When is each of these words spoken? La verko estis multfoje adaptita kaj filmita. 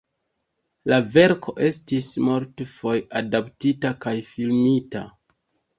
La 0.91 0.97
verko 1.17 1.53
estis 1.67 2.09
multfoje 2.29 3.07
adaptita 3.23 3.95
kaj 4.07 4.17
filmita. 4.35 5.07